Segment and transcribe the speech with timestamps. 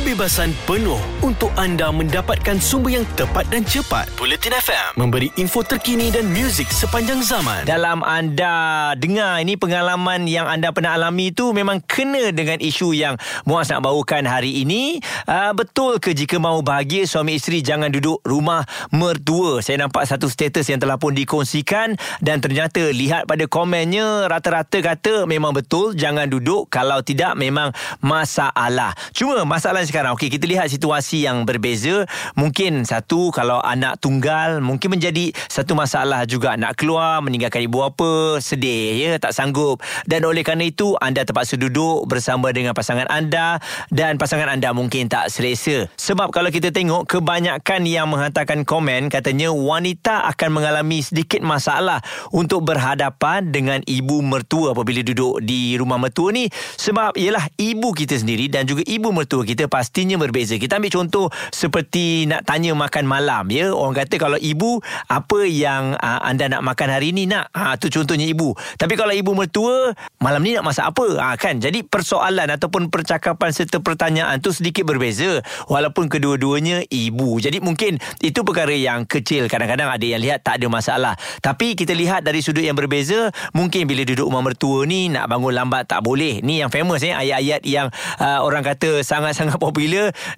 [0.00, 4.08] kebebasan penuh untuk anda mendapatkan sumber yang tepat dan cepat.
[4.16, 7.68] Bulletin FM memberi info terkini dan muzik sepanjang zaman.
[7.68, 13.20] Dalam anda dengar ini pengalaman yang anda pernah alami itu memang kena dengan isu yang
[13.44, 15.04] Muaz nak bawakan hari ini.
[15.28, 19.60] Uh, betul ke jika mahu bahagia suami isteri jangan duduk rumah mertua?
[19.60, 25.28] Saya nampak satu status yang telah pun dikongsikan dan ternyata lihat pada komennya rata-rata kata
[25.28, 28.96] memang betul jangan duduk kalau tidak memang masalah.
[29.12, 30.14] Cuma masalah sekarang.
[30.14, 32.06] Okey kita lihat situasi yang berbeza.
[32.38, 38.38] Mungkin satu kalau anak tunggal mungkin menjadi satu masalah juga nak keluar meninggalkan ibu apa
[38.38, 39.82] sedih ya tak sanggup.
[40.06, 43.58] Dan oleh kerana itu anda terpaksa duduk bersama dengan pasangan anda
[43.90, 45.90] dan pasangan anda mungkin tak selesa.
[45.98, 51.98] Sebab kalau kita tengok kebanyakan yang menghantarkan komen katanya wanita akan mengalami sedikit masalah
[52.30, 56.46] untuk berhadapan dengan ibu mertua apabila duduk di rumah mertua ni.
[56.78, 60.60] Sebab ialah ibu kita sendiri dan juga ibu mertua kita pastinya berbeza.
[60.60, 63.72] Kita ambil contoh seperti nak tanya makan malam ya.
[63.72, 67.48] Orang kata kalau ibu apa yang uh, anda nak makan hari ini nak?
[67.56, 68.52] Ha tu contohnya ibu.
[68.76, 71.16] Tapi kalau ibu mertua malam ni nak masak apa?
[71.16, 71.56] Ha kan.
[71.56, 75.40] Jadi persoalan ataupun percakapan serta pertanyaan tu sedikit berbeza
[75.72, 77.40] walaupun kedua-duanya ibu.
[77.40, 79.48] Jadi mungkin itu perkara yang kecil.
[79.48, 81.16] Kadang-kadang ada yang lihat tak ada masalah.
[81.40, 85.56] Tapi kita lihat dari sudut yang berbeza, mungkin bila duduk rumah mertua ni nak bangun
[85.56, 86.44] lambat tak boleh.
[86.44, 87.88] Ni yang famous eh ayat-ayat yang
[88.20, 89.56] uh, orang kata sangat-sangat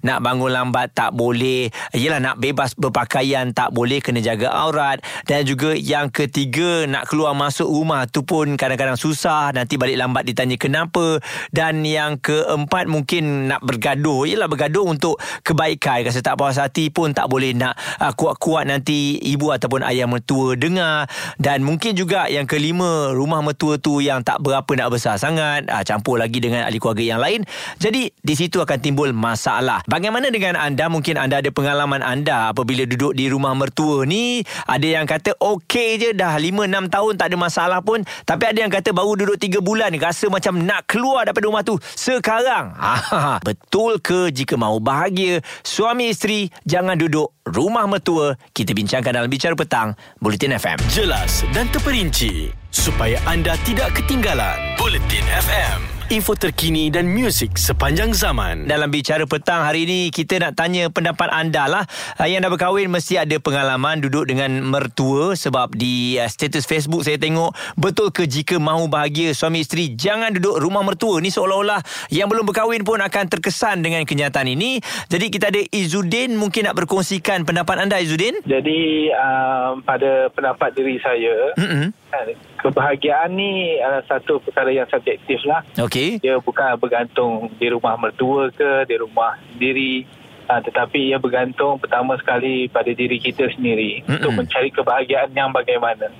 [0.03, 4.99] nak bangun lambat tak boleh ialah nak bebas berpakaian tak boleh kena jaga aurat.
[5.29, 9.53] Dan juga yang ketiga nak keluar masuk rumah tu pun kadang-kadang susah.
[9.53, 11.21] Nanti balik lambat ditanya kenapa.
[11.53, 14.25] Dan yang keempat mungkin nak bergaduh.
[14.27, 16.03] Ialah bergaduh untuk kebaikan.
[16.03, 20.57] Rasa tak puas hati pun tak boleh nak uh, kuat-kuat nanti ibu ataupun ayah mertua
[20.57, 21.07] dengar.
[21.37, 25.69] Dan mungkin juga yang kelima rumah mertua tu yang tak berapa nak besar sangat.
[25.69, 27.45] Uh, campur lagi dengan ahli keluarga yang lain.
[27.77, 29.79] Jadi di situ akan timbul masalah.
[29.87, 30.91] Bagaimana dengan anda?
[30.91, 34.43] Mungkin anda ada pengalaman anda apabila duduk di rumah mertua ni.
[34.67, 38.03] Ada yang kata okey je dah 5-6 tahun tak ada masalah pun.
[38.27, 41.79] Tapi ada yang kata baru duduk 3 bulan rasa macam nak keluar daripada rumah tu
[41.95, 42.75] sekarang.
[43.47, 48.35] Betul ke jika mahu bahagia suami isteri jangan duduk rumah mertua?
[48.51, 50.77] Kita bincangkan dalam Bicara Petang Bulletin FM.
[50.91, 54.57] Jelas dan terperinci supaya anda tidak ketinggalan.
[54.75, 58.67] Bulletin FM info terkini dan muzik sepanjang zaman.
[58.67, 61.83] Dalam bicara petang hari ini kita nak tanya pendapat anda lah.
[62.19, 67.07] Uh, yang dah berkahwin mesti ada pengalaman duduk dengan mertua sebab di uh, status Facebook
[67.07, 71.23] saya tengok betul ke jika mahu bahagia suami isteri jangan duduk rumah mertua.
[71.23, 71.79] Ni seolah-olah
[72.11, 74.83] yang belum berkahwin pun akan terkesan dengan kenyataan ini.
[75.07, 78.43] Jadi kita ada Izudin mungkin nak berkongsikan pendapat anda Izudin.
[78.43, 85.61] Jadi uh, pada pendapat diri saya mm-hmm kebahagiaan ni adalah satu perkara yang subjektif lah.
[85.75, 86.23] Okey.
[86.23, 90.07] Dia bukan bergantung di rumah mertua ke, di rumah sendiri.
[90.43, 94.19] Uh, tetapi ia bergantung pertama sekali pada diri kita sendiri Mm-mm.
[94.19, 96.11] untuk mencari kebahagiaan yang bagaimana.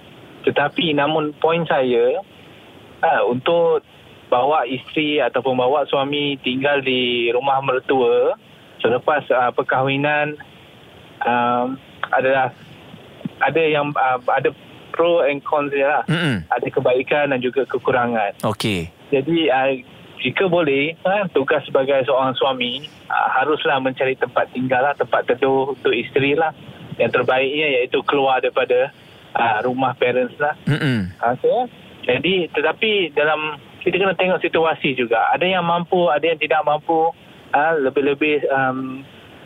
[0.48, 2.24] Tetapi namun poin saya
[3.04, 3.84] uh, untuk
[4.32, 8.40] bawa isteri ataupun bawa suami tinggal di rumah mertua
[8.80, 10.40] selepas uh, perkahwinan
[11.28, 11.76] um,
[12.16, 12.56] adalah
[13.44, 14.56] ada yang uh, ada
[14.94, 16.04] pro and cons dia lah.
[16.06, 16.36] Mm-hmm.
[16.54, 18.38] Ada kebaikan dan juga kekurangan.
[18.46, 18.94] Okey.
[19.10, 19.74] Jadi uh,
[20.22, 25.74] jika boleh, uh, tugas sebagai seorang suami uh, haruslah mencari tempat tinggal lah, tempat teduh
[25.74, 26.54] untuk isteri lah.
[27.02, 28.94] Yang terbaiknya iaitu keluar daripada
[29.34, 30.54] uh, rumah parents lah.
[30.70, 31.18] Mm-hmm.
[31.18, 31.60] Okay.
[32.06, 35.34] Jadi tetapi dalam kita kena tengok situasi juga.
[35.34, 37.10] Ada yang mampu, ada yang tidak mampu.
[37.50, 39.02] Uh, lebih-lebih um,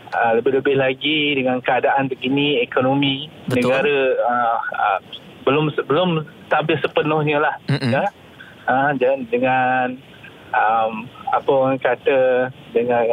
[0.07, 3.59] Uh, lebih-lebih lagi dengan keadaan begini ekonomi Betul.
[3.59, 4.99] negara uh, uh,
[5.47, 6.09] belum belum
[6.51, 7.55] stabil sepenuhnya lah.
[7.71, 7.91] Mm-hmm.
[7.95, 8.05] ya.
[8.67, 9.95] Uh, dan dengan
[10.51, 13.07] um, apa orang kata dengan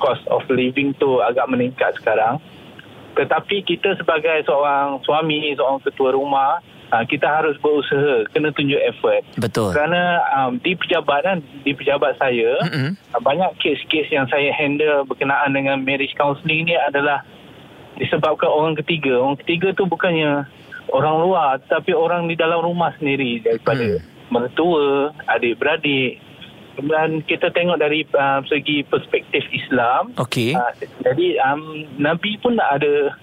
[0.00, 2.40] cost of living tu agak meningkat sekarang.
[3.14, 6.58] Tetapi kita sebagai seorang suami seorang ketua rumah
[6.94, 9.22] uh, kita harus berusaha kena tunjuk effort.
[9.36, 9.76] Betul.
[9.76, 13.20] Kerana um, di pejabat kan di pejabat saya mm-hmm.
[13.20, 17.26] banyak kes-kes yang saya handle berkenaan dengan marriage counselling ni adalah
[17.98, 19.18] disebabkan orang ketiga.
[19.18, 20.46] Orang ketiga tu bukannya
[20.90, 24.30] orang luar tapi orang di dalam rumah sendiri daripada hmm.
[24.32, 26.20] mertua, adik-beradik.
[26.74, 30.10] Dan kita tengok dari uh, segi perspektif Islam.
[30.18, 30.58] Okay.
[30.58, 30.74] Uh,
[31.06, 33.14] jadi um, Nabi pun ada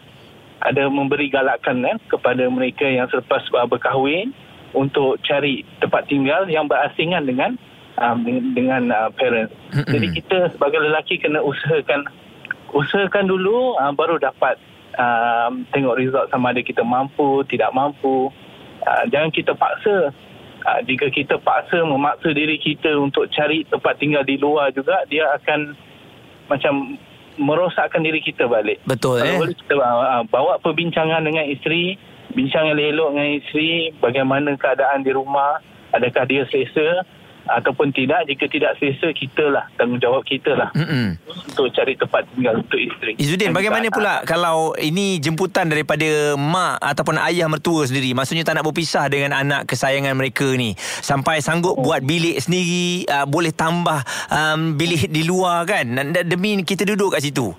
[0.64, 4.32] ada memberi galakan kan kepada mereka yang selepas uh, berkahwin
[4.72, 7.60] untuk cari tempat tinggal yang berasingan dengan
[8.00, 8.24] um,
[8.56, 9.52] dengan uh, parents.
[9.76, 9.84] Hmm.
[9.84, 12.08] Jadi kita sebagai lelaki kena usahakan
[12.72, 14.56] usahakan dulu uh, baru dapat
[14.98, 18.32] um, tengok result sama ada kita mampu tidak mampu
[18.84, 20.12] uh, jangan kita paksa
[20.66, 25.30] uh, jika kita paksa memaksa diri kita untuk cari tempat tinggal di luar juga dia
[25.36, 25.76] akan
[26.52, 27.00] macam
[27.40, 28.84] merosakkan diri kita balik.
[28.84, 29.40] Betul Kalau eh.
[29.40, 31.96] boleh kita uh, bawa perbincangan dengan isteri,
[32.36, 33.72] bincang yang elok dengan isteri,
[34.04, 35.64] bagaimana keadaan di rumah,
[35.96, 37.08] adakah dia selesa
[37.48, 38.28] ataupun tidak.
[38.30, 41.18] Jika tidak selesa, kita lah, tanggungjawab kita lah Mm-mm.
[41.26, 43.18] untuk cari tempat tinggal untuk isteri.
[43.18, 48.14] Izzuddin, bagaimana kita- pula kalau ini jemputan daripada mak ataupun ayah mertua sendiri?
[48.14, 50.78] Maksudnya tak nak berpisah dengan anak kesayangan mereka ni.
[50.80, 55.86] Sampai sanggup buat bilik sendiri, uh, boleh tambah um, bilik di luar kan?
[56.28, 57.54] Demi kita duduk kat situ.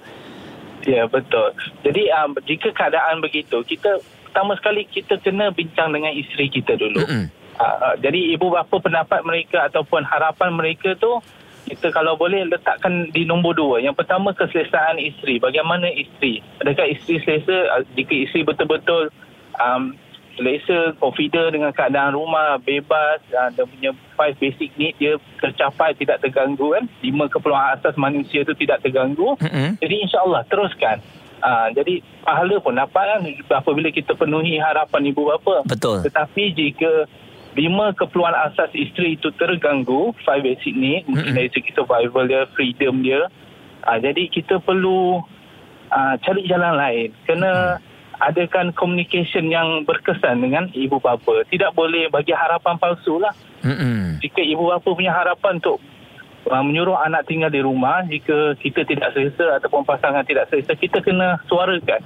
[0.83, 1.55] Ya, betul.
[1.87, 7.07] Jadi um, jika keadaan begitu, kita pertama sekali kita kena bincang dengan isteri kita dulu.
[7.07, 7.42] Mm-mm.
[7.61, 11.21] Uh, uh, jadi ibu bapa pendapat mereka ataupun harapan mereka tu
[11.63, 13.77] kita kalau boleh letakkan di nombor dua.
[13.79, 15.39] Yang pertama keselesaan isteri.
[15.39, 16.43] Bagaimana isteri?
[16.59, 17.59] Adakah isteri selesa?
[17.77, 19.13] Uh, jika isteri betul-betul
[19.61, 19.95] um,
[20.35, 26.25] selesa, confident dengan keadaan rumah, bebas, uh, dia punya five basic need dia tercapai, tidak
[26.25, 26.89] terganggu kan.
[27.05, 29.37] Lima keperluan asas manusia tu tidak terganggu.
[29.39, 29.77] Mm-mm.
[29.79, 31.05] Jadi insyaAllah teruskan.
[31.43, 33.21] Uh, jadi pahala pun dapat kan
[33.59, 35.67] apabila kita penuhi harapan ibu bapa.
[35.67, 36.07] Betul.
[36.07, 37.07] Tetapi jika
[37.53, 43.05] lima keperluan asas isteri itu terganggu, five basic need, mungkin dari segi survival dia, freedom
[43.05, 43.29] dia.
[43.85, 45.21] Uh, jadi kita perlu
[45.93, 47.09] uh, cari jalan lain.
[47.29, 47.77] Kena
[48.23, 51.43] adakan communication yang berkesan dengan ibu bapa.
[51.51, 53.35] Tidak boleh bagi harapan palsu lah.
[53.67, 54.23] Mm-mm.
[54.23, 55.83] Jika ibu bapa punya harapan untuk
[56.47, 61.03] uh, menyuruh anak tinggal di rumah, jika kita tidak selesa ataupun pasangan tidak selesa, kita
[61.03, 62.01] kena suarakan.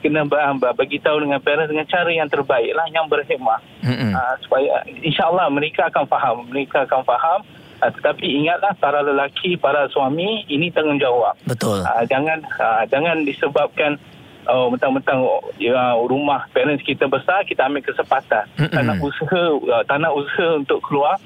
[0.00, 3.60] Kena ba- bagi tahu dengan parents dengan cara yang terbaik lah, yang berhikmah.
[3.84, 4.16] Mm-mm.
[4.16, 6.48] Uh, supaya insyaAllah mereka akan faham.
[6.48, 7.44] Mereka akan faham.
[7.84, 11.36] Uh, tetapi ingatlah para lelaki, para suami, ini tanggungjawab.
[11.44, 11.84] Betul.
[11.84, 14.00] Uh, jangan uh, jangan disebabkan
[14.48, 15.20] oh, mentang-mentang
[15.60, 18.48] ya, rumah parents kita besar, kita ambil kesempatan.
[18.56, 18.72] Mm-mm.
[18.72, 21.20] Tak nak usaha, uh, tak nak usaha untuk keluar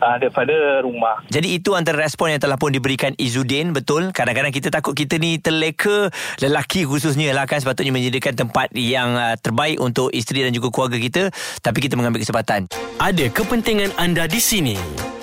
[0.00, 1.22] uh, daripada rumah.
[1.28, 4.12] Jadi itu antara respon yang telah pun diberikan Izzuddin Betul?
[4.12, 6.08] Kadang-kadang kita takut kita ni terleka
[6.40, 10.98] Lelaki khususnya lah kan Sepatutnya menyediakan tempat yang uh, terbaik Untuk isteri dan juga keluarga
[11.00, 11.22] kita
[11.60, 12.68] Tapi kita mengambil kesempatan.
[13.00, 14.76] Ada kepentingan anda di sini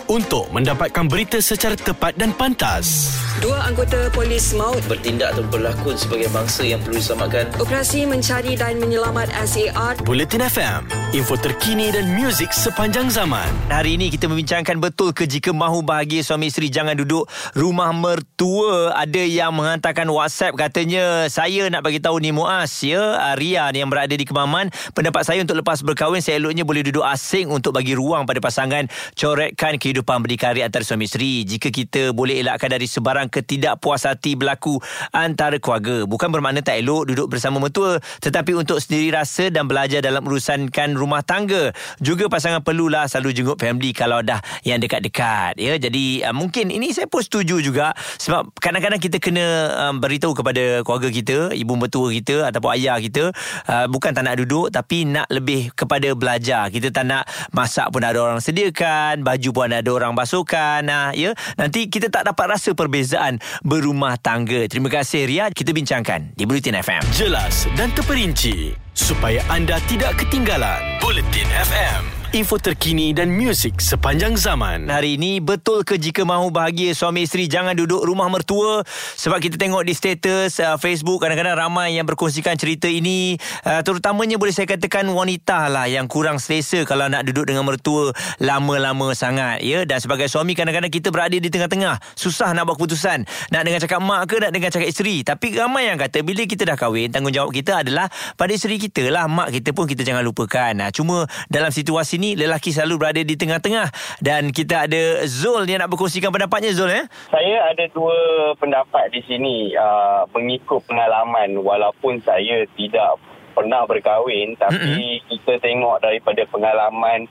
[0.07, 3.17] untuk mendapatkan berita secara tepat dan pantas.
[3.41, 7.49] Dua anggota polis maut bertindak atau berlakon sebagai bangsa yang perlu diselamatkan.
[7.57, 10.85] operasi mencari dan menyelamat SAR Bulletin FM,
[11.17, 13.49] info terkini dan muzik sepanjang zaman.
[13.73, 17.25] Hari ini kita membincangkan betul ke jika mahu bahagia suami isteri jangan duduk
[17.57, 18.93] rumah mertua.
[18.93, 23.89] Ada yang menghantarkan WhatsApp katanya saya nak bagi tahu ni Muaz ya Ria ni yang
[23.89, 28.29] berada di Kemaman pendapat saya untuk lepas berkahwin seeloknya boleh duduk asing untuk bagi ruang
[28.29, 28.85] pada pasangan
[29.17, 31.47] coretkan kehidupan berdikari antara suami isteri.
[31.47, 34.77] Jika kita boleh elakkan dari sebarang ketidakpuas hati berlaku
[35.15, 36.03] antara keluarga.
[36.03, 40.93] Bukan bermakna tak elok duduk bersama mertua tetapi untuk sendiri rasa dan belajar dalam urusankan
[40.93, 41.71] rumah tangga.
[42.03, 45.79] Juga pasangan perlulah selalu jenguk family kalau dah yang dekat-dekat ya.
[45.79, 49.45] Jadi uh, mungkin ini saya pun setuju juga sebab kadang-kadang kita kena
[49.87, 53.31] um, beritahu kepada keluarga kita, ibu mertua kita ataupun ayah kita
[53.71, 56.67] uh, bukan tak nak duduk tapi nak lebih kepada belajar.
[56.73, 57.23] Kita tak nak
[57.53, 61.35] masak pun ada orang sediakan, baju pun ada orang basuhkan nah, ya.
[61.59, 64.69] Nanti kita tak dapat rasa perbezaan berumah tangga.
[64.69, 65.45] Terima kasih Ria.
[65.51, 67.03] Kita bincangkan di Bulletin FM.
[67.11, 70.79] Jelas dan terperinci supaya anda tidak ketinggalan.
[71.01, 72.01] Bulletin FM,
[72.33, 74.89] info terkini dan muzik sepanjang zaman.
[74.89, 78.81] Hari ini betul ke jika mahu bahagia suami isteri jangan duduk rumah mertua?
[79.21, 83.37] Sebab kita tengok di status uh, Facebook kadang-kadang ramai yang berkongsikan cerita ini.
[83.61, 88.09] Uh, terutamanya boleh saya katakan wanita lah yang kurang selesa kalau nak duduk dengan mertua
[88.41, 89.85] lama-lama sangat ya.
[89.85, 92.01] Dan sebagai suami kadang-kadang kita berada di tengah-tengah.
[92.17, 93.29] Susah nak buat keputusan.
[93.53, 95.21] Nak dengan cakap mak ke nak dengan cakap isteri.
[95.21, 99.29] Tapi ramai yang kata bila kita dah kahwin tanggungjawab kita adalah pada isteri kita lah.
[99.29, 100.73] Mak kita pun kita jangan lupakan.
[100.73, 103.91] Nah, cuma dalam situasi ni lelaki selalu berada di tengah-tengah
[104.23, 108.15] dan kita ada Zul yang nak berkongsikan pendapatnya Zul eh Saya ada dua
[108.55, 113.19] pendapat di sini uh, mengikut pengalaman walaupun saya tidak
[113.51, 115.27] pernah berkahwin tapi mm-hmm.
[115.35, 117.27] kita tengok daripada pengalaman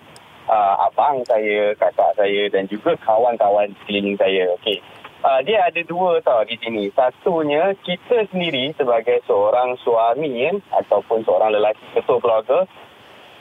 [0.46, 4.52] uh, abang saya, kakak saya dan juga kawan-kawan sekeliling saya.
[4.60, 4.78] Okey.
[5.22, 6.90] Uh, dia ada dua tau di sini.
[6.94, 12.66] Satunya kita sendiri sebagai seorang suami kan, ataupun seorang lelaki ketua keluarga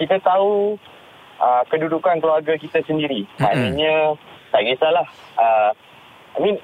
[0.01, 0.81] kita tahu
[1.42, 3.26] uh, kedudukan keluarga kita sendiri.
[3.26, 3.42] Mm-mm.
[3.42, 4.16] Maknanya
[4.54, 5.08] tak kisahlah.
[5.36, 5.74] Uh,
[6.38, 6.58] I mean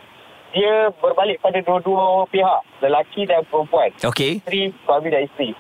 [0.55, 3.91] dia berbalik pada dua-dua pihak, lelaki dan perempuan.
[3.99, 5.51] okey Isteri, suami dan isteri.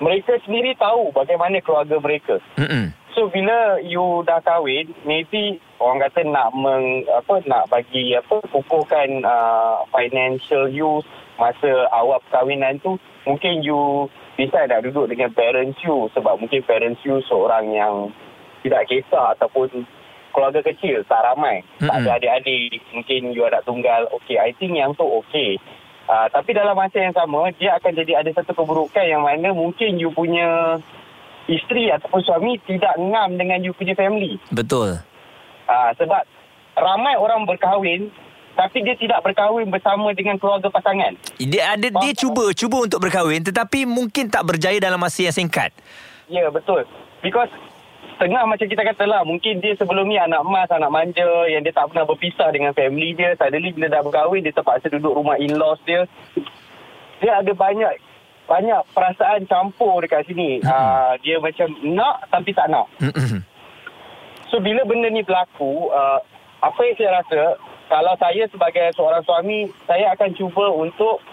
[0.00, 2.38] Mereka sendiri tahu bagaimana keluarga mereka.
[2.56, 8.42] hmm So bila you dah kahwin, maybe orang kata nak meng, apa nak bagi apa
[8.50, 10.98] kukuhkan uh, financial you
[11.38, 17.06] masa awal perkahwinan tu, mungkin you decide nak duduk dengan parents you sebab mungkin parents
[17.06, 18.10] you seorang yang
[18.64, 19.84] tidak kisah ataupun
[20.34, 21.62] keluarga kecil, tak ramai.
[21.78, 24.08] Tak ada adik-adik, mungkin you anak tunggal.
[24.18, 25.60] Okay, I think yang tu okay.
[26.04, 29.96] Uh, tapi dalam masa yang sama, dia akan jadi ada satu keburukan yang mana mungkin
[29.96, 30.76] you punya
[31.48, 34.36] isteri ataupun suami tidak ngam dengan you punya family.
[34.52, 35.00] Betul.
[35.64, 36.24] Uh, sebab
[36.76, 38.12] ramai orang berkahwin
[38.54, 41.18] tapi dia tidak berkahwin bersama dengan keluarga pasangan.
[41.40, 45.74] Dia ada dia cuba cuba untuk berkahwin tetapi mungkin tak berjaya dalam masa yang singkat.
[46.30, 46.86] Ya, betul.
[47.20, 47.50] Because
[48.14, 51.74] setengah macam kita kata lah, mungkin dia sebelum ni anak emas, anak manja yang dia
[51.74, 53.34] tak pernah berpisah dengan family dia.
[53.34, 56.06] Suddenly bila dah berkahwin, dia terpaksa duduk rumah in-laws dia.
[57.18, 57.92] Dia ada banyak
[58.44, 60.60] banyak perasaan campur dekat sini.
[60.60, 62.86] Uh, dia macam nak tapi tak nak.
[63.00, 63.40] Mm-mm.
[64.52, 66.20] So bila benda ni berlaku, uh,
[66.62, 67.40] apa yang saya rasa,
[67.88, 71.24] kalau saya sebagai seorang suami, saya akan cuba untuk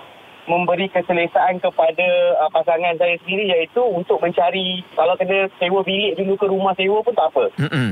[0.49, 2.07] memberi keselesaan kepada
[2.41, 7.01] uh, pasangan saya sendiri iaitu untuk mencari kalau kena sewa bilik dulu ke rumah sewa
[7.05, 7.45] pun tak apa.
[7.61, 7.91] Mm-mm.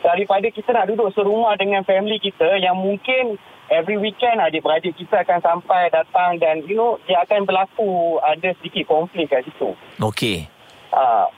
[0.00, 3.36] Daripada kita nak duduk serumah dengan family kita yang mungkin
[3.68, 8.88] every weekend adik-beradik kita akan sampai datang dan you know dia akan berlaku ada sedikit
[8.88, 9.76] konflik kat situ.
[10.00, 10.59] Okey.
[10.90, 11.30] Ah,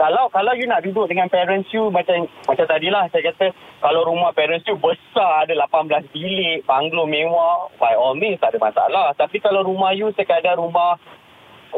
[0.00, 3.52] kalau kalau you nak duduk dengan parents you macam macam tadilah saya kata
[3.84, 8.64] kalau rumah parents you besar ada 18 bilik, banglo mewah, by all means tak ada
[8.64, 9.12] masalah.
[9.12, 10.96] Tapi kalau rumah you sekadar rumah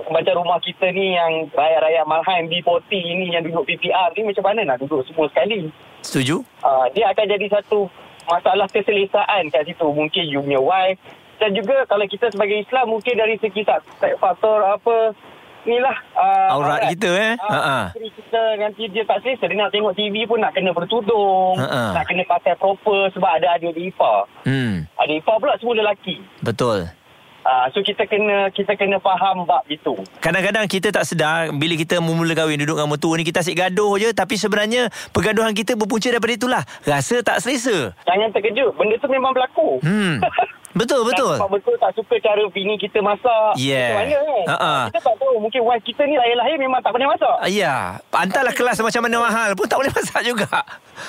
[0.07, 4.61] macam rumah kita ni yang rakyat-rakyat Malheim B40 ni yang duduk PPR ni macam mana
[4.63, 5.73] nak duduk semua sekali?
[6.05, 6.45] Setuju?
[6.63, 7.91] uh, dia akan jadi satu
[8.29, 9.87] masalah keselesaan kat situ.
[9.89, 11.01] Mungkin you punya wife.
[11.37, 15.13] Dan juga kalau kita sebagai Islam mungkin dari segi tak, tak faktor apa
[15.67, 15.97] ni lah.
[16.15, 17.33] Uh, Aurat kita, eh?
[17.43, 19.51] Uh, isteri kita nanti dia tak selesa.
[19.51, 21.59] Dia nak tengok TV pun nak kena bertudung.
[21.59, 21.99] Ha-ha.
[21.99, 24.31] Nak kena pakai proper sebab ada adik ipar.
[24.47, 24.87] Hmm.
[25.03, 26.23] Adik ipar pula semua lelaki.
[26.41, 26.89] Betul.
[27.47, 29.95] Uh, so kita kena kita kena faham bab itu.
[30.19, 33.95] Kadang-kadang kita tak sedar bila kita memula kahwin duduk dengan mertua ni kita asyik gaduh
[34.03, 36.63] je tapi sebenarnya pergaduhan kita berpunca daripada itulah.
[36.83, 37.95] Rasa tak selesa.
[38.03, 38.75] Jangan terkejut.
[38.75, 39.79] Benda tu memang berlaku.
[39.79, 40.19] Hmm.
[40.77, 41.33] Betul betul.
[41.33, 43.57] Nampak betul tak suka cara bini kita masak.
[43.57, 43.97] Yeah.
[43.97, 44.45] Macam mana kan?
[44.47, 44.75] Ha-ha.
[44.87, 45.35] Kita tak tahu.
[45.39, 47.37] Mungkin wife kita ni lahir-lahir memang tak pandai masak.
[47.39, 47.75] Ah, Ya,
[48.11, 50.49] hantarlah kelas macam mana mahal pun tak boleh masak juga.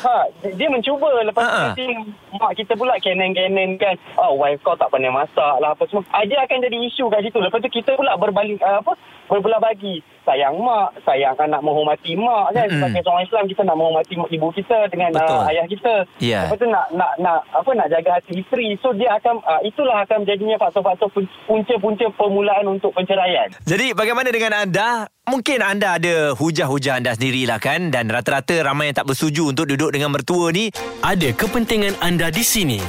[0.01, 0.15] Ha,
[0.49, 1.09] dia- mencuba.
[1.21, 1.67] Lepas tu Ha-ha.
[1.67, 1.85] nanti
[2.33, 3.95] mak kita pula kenen-kenen kan.
[4.15, 6.07] Oh, wife kau tak pandai masak lah apa semua.
[6.09, 7.37] Ah, Dia akan jadi isu kat situ.
[7.37, 8.95] Lepas tu kita pula berbalik ah, apa
[9.27, 9.99] berbelah bagi.
[10.27, 12.67] Sayang mak, sayang anak menghormati mak kan.
[12.67, 12.83] Mm-mm.
[12.83, 15.39] Sebagai seorang Islam kita nak menghormati mak ibu kita dengan Betul.
[15.39, 15.93] uh, ayah kita.
[16.19, 16.39] Ya.
[16.43, 18.75] Lepas tu nak nak nak apa nak jaga hati isteri.
[18.83, 23.47] So dia akan uh, itulah akan jadinya faktor-faktor pun- punca-punca permulaan untuk penceraian.
[23.63, 25.07] Jadi bagaimana dengan anda?
[25.27, 29.95] Mungkin anda ada hujah-hujah anda sendirilah kan dan rata-rata ramai yang tak bersetuju untuk duduk
[29.95, 30.71] dengan mertua ni.
[31.03, 32.79] Ada kepentingan anda di sini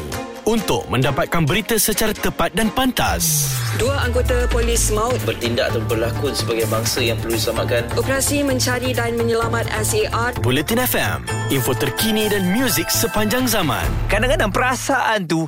[0.48, 3.52] untuk mendapatkan berita secara tepat dan pantas.
[3.76, 7.84] Dua anggota polis maut Bertindak atau berlakon sebagai bangsa yang perlu diselamatkan.
[8.00, 13.84] operasi mencari dan menyelamat SAR Bulletin FM, info terkini dan muzik sepanjang zaman.
[14.08, 15.44] Kadang-kadang perasaan tu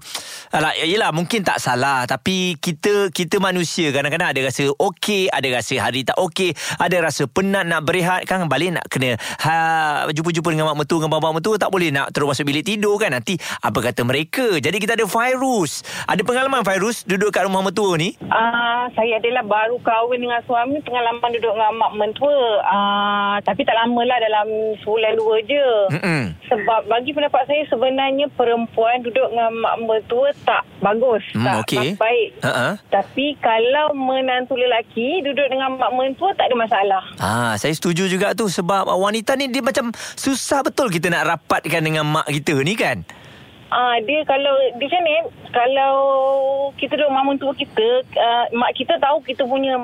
[0.51, 5.75] Alah, yelah mungkin tak salah Tapi kita kita manusia Kadang-kadang ada rasa okey Ada rasa
[5.79, 9.15] hari tak okey Ada rasa penat nak berehat Kan balik nak kena
[9.47, 9.55] ha,
[10.11, 13.15] Jumpa-jumpa dengan mak mertua Dengan bapa mertua Tak boleh nak terus masuk bilik tidur kan
[13.15, 17.95] Nanti apa kata mereka Jadi kita ada Fairuz Ada pengalaman Fairuz Duduk kat rumah mertua
[17.99, 22.41] ni Ah, saya adalah baru kahwin dengan suami pengalaman duduk dengan mak mentua.
[22.63, 24.47] Ah, tapi tak lama lah dalam
[24.81, 25.69] sebulan dua je.
[25.99, 26.23] Mm-mm.
[26.47, 31.27] Sebab bagi pendapat saya sebenarnya perempuan duduk dengan mak mentua tak bagus.
[31.35, 32.29] Hmm, tak, tak baik.
[32.47, 32.69] Ha-ha.
[32.89, 37.03] Tapi kalau menantu lelaki duduk dengan mak mentua tak ada masalah.
[37.21, 41.83] Ah, saya setuju juga tu sebab wanita ni dia macam susah betul kita nak rapatkan
[41.83, 43.03] dengan mak kita ni kan.
[43.71, 45.95] Ah dia kalau di sini kalau
[46.75, 49.79] kita duduk mak mentua kita, uh, mak kita tahu kita punya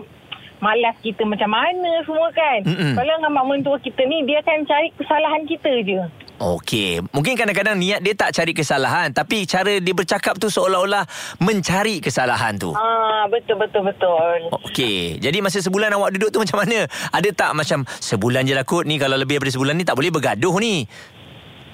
[0.58, 2.66] malas kita macam mana semua kan.
[2.66, 2.92] Mm-mm.
[2.98, 6.02] Kalau dengan mak mentua kita ni dia akan cari kesalahan kita je.
[6.36, 11.08] Okey, mungkin kadang-kadang niat dia tak cari kesalahan tapi cara dia bercakap tu seolah-olah
[11.40, 12.76] mencari kesalahan tu.
[12.76, 14.52] Ah betul betul betul.
[14.68, 16.84] Okey, jadi masa sebulan awak duduk tu macam mana?
[17.08, 20.12] Ada tak macam sebulan je lah kot ni kalau lebih daripada sebulan ni tak boleh
[20.12, 20.84] bergaduh ni.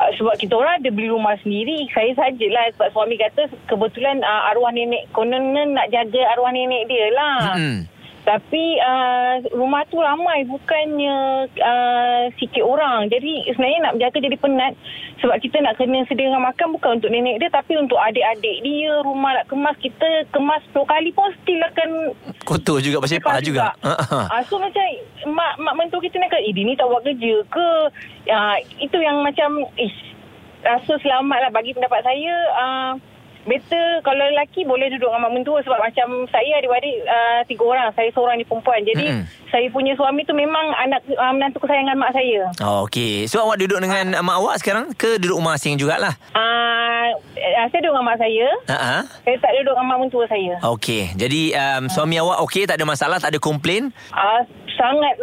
[0.02, 1.86] Uh, sebab kita orang ada beli rumah sendiri.
[1.94, 7.06] Saya sajalah sebab suami kata kebetulan uh, arwah nenek kononnya nak jaga arwah nenek dia
[7.14, 7.54] lah.
[7.54, 7.76] Mm-mm.
[8.22, 13.10] Tapi uh, rumah tu ramai bukannya uh, sikit orang.
[13.10, 14.72] Jadi sebenarnya nak berjaga jadi penat
[15.18, 19.02] sebab kita nak kena sediakan makan bukan untuk nenek dia tapi untuk adik-adik dia.
[19.02, 21.90] Rumah nak kemas kita kemas 10 kali pun still akan
[22.46, 23.74] Kotor juga pasal juga.
[23.82, 23.90] Ha.
[24.30, 24.82] Ah, so macam
[25.30, 27.68] mak mak mentua kita nak kata, eh dia ni tak buat kerja ke?
[28.30, 30.14] Ah, itu yang macam ish,
[30.62, 32.34] rasa selamat lah bagi pendapat saya.
[32.54, 32.92] Ah,
[33.42, 37.88] better kalau lelaki boleh duduk dengan mak mentua sebab macam saya adik-adik uh, tiga orang.
[37.94, 38.80] Saya seorang ni perempuan.
[38.86, 39.24] Jadi Mm-mm.
[39.50, 42.50] saya punya suami tu memang anak uh, menantu kesayangan mak saya.
[42.62, 43.26] Oh, okey.
[43.26, 46.14] So awak duduk dengan mak awak sekarang ke duduk rumah asing jugalah?
[46.32, 47.10] Uh,
[47.68, 48.46] saya duduk dengan mak saya.
[48.70, 49.02] Ah.
[49.26, 50.54] Saya tak duduk dengan mak mentua saya.
[50.62, 51.14] Okey.
[51.18, 53.90] Jadi um, suami awak okey, tak ada masalah, tak ada komplain?
[54.14, 54.42] Uh,
[54.76, 55.14] sangat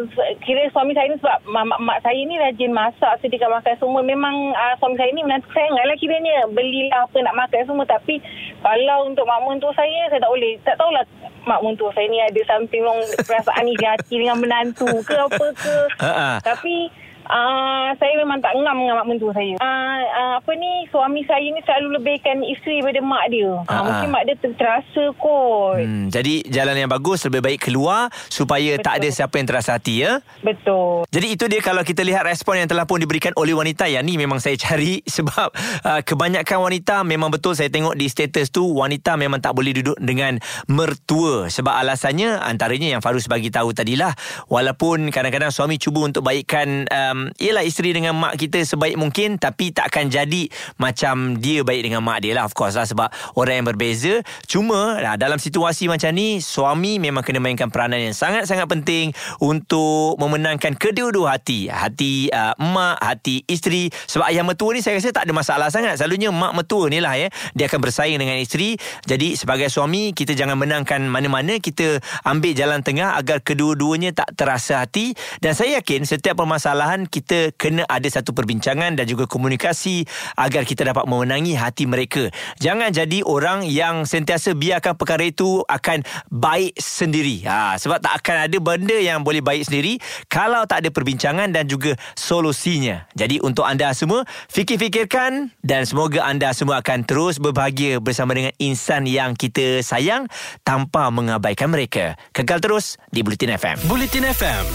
[0.45, 4.35] kira suami saya ni sebab mak, mak saya ni rajin masak sediakan makan semua memang
[4.53, 8.21] uh, suami saya ni menantu kesayangan lah kiranya belilah apa nak makan semua tapi
[8.61, 11.03] kalau untuk mak mentua saya saya tak boleh tak tahulah
[11.45, 15.75] mak mentua saya ni ada something wrong perasaan ni hati dengan menantu ke apa ke
[16.03, 16.37] ah.
[16.43, 16.89] tapi
[17.29, 19.53] Uh, saya memang tak ngam dengan mak mentua saya.
[19.61, 23.51] Uh, uh, apa ni suami saya ni selalu lebihkan isteri daripada mak dia.
[23.71, 25.79] Ah, mungkin mak dia ter- terasa kot.
[25.79, 28.85] Hmm, jadi jalan yang bagus lebih baik keluar supaya Betul.
[28.85, 30.19] tak ada siapa yang terasa hati ya.
[30.43, 31.07] Betul.
[31.07, 34.19] Jadi itu dia kalau kita lihat respon yang telah pun diberikan oleh wanita yang ni
[34.19, 35.49] memang saya cari sebab
[35.87, 39.95] uh, kebanyakan wanita memang betul saya tengok di status tu wanita memang tak boleh duduk
[40.01, 44.11] dengan mertua sebab alasannya antaranya yang Farus bagi tahu tadilah
[44.51, 49.71] walaupun kadang-kadang suami cuba untuk baikkan um, ialah isteri dengan mak kita sebaik mungkin tapi
[49.71, 50.49] tak jadi
[50.81, 54.13] macam dia baik dengan mak dia lah of course lah sebab orang yang berbeza.
[54.49, 60.17] Cuma uh, dalam situasi macam ni suami memang kena mainkan peranan yang sangat-sangat penting untuk
[60.17, 61.69] memenangkan kedua-dua hati.
[61.69, 63.87] Hati uh, mak hati isteri.
[63.89, 66.01] Sebab ayah mertua ni saya rasa tak ada masalah sangat.
[66.01, 68.75] Selalunya mak mertua ni lah ya dia akan bersaing dengan isteri.
[69.05, 71.57] Jadi sebagai suami kita jangan menangkan mana-mana.
[71.59, 75.13] Kita ambil jalan tengah agar kedua-duanya tak terasa hati.
[75.43, 79.98] Dan saya yakin setiap permasalahan kita kena ada satu perbincangan dan juga komunikasi
[80.39, 82.31] agar kita dapat memenangi hati mereka.
[82.61, 87.43] Jangan jadi orang yang sentiasa biarkan perkara itu akan baik sendiri.
[87.43, 89.97] Ha, sebab tak akan ada benda yang boleh baik sendiri
[90.31, 93.09] kalau tak ada perbincangan dan juga solusinya.
[93.17, 99.09] Jadi untuk anda semua fikir-fikirkan dan semoga anda semua akan terus berbahagia bersama dengan insan
[99.09, 100.29] yang kita sayang
[100.63, 102.15] tanpa mengabaikan mereka.
[102.31, 104.65] Kekal terus di Bulletin FM Bulletin FM,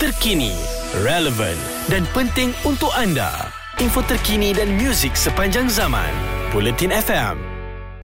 [0.00, 0.52] terkini,
[1.04, 3.61] relevan dan penting untuk anda.
[3.82, 6.06] Info terkini dan muzik sepanjang zaman.
[6.54, 7.34] Bulletin FM,